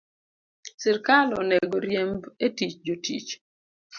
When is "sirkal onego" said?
0.81-1.77